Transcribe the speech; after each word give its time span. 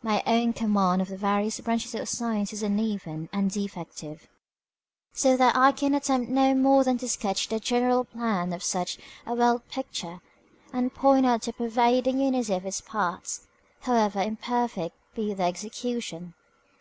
My 0.00 0.22
own 0.26 0.52
command 0.52 1.02
of 1.02 1.08
the 1.08 1.16
various 1.16 1.58
branches 1.58 1.92
of 1.96 2.08
science 2.08 2.52
is 2.52 2.62
uneven 2.62 3.28
and 3.32 3.50
defective, 3.50 4.28
so 5.12 5.36
that 5.36 5.56
I 5.56 5.72
can 5.72 5.92
attempt 5.92 6.30
no 6.30 6.54
more 6.54 6.84
than 6.84 6.98
to 6.98 7.08
sketch 7.08 7.48
the 7.48 7.58
general 7.58 8.04
plan 8.04 8.52
of 8.52 8.62
such 8.62 8.96
a 9.26 9.34
world 9.34 9.66
picture, 9.68 10.20
and 10.72 10.94
point 10.94 11.26
out 11.26 11.42
the 11.42 11.52
pervading 11.52 12.20
unity 12.20 12.54
of 12.54 12.64
its 12.64 12.80
parts, 12.80 13.48
however 13.80 14.22
imperfect 14.22 14.94
be 15.16 15.34
the 15.34 15.42
execution. 15.42 16.34